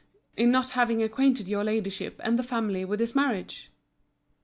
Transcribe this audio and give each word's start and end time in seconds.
in 0.35 0.49
not 0.49 0.71
having 0.71 1.03
acquainted 1.03 1.47
your 1.47 1.63
Ladyship 1.63 2.19
and 2.23 2.39
the 2.39 2.41
family 2.41 2.83
with 2.83 2.99
his 2.99 3.13
marriage? 3.13 3.69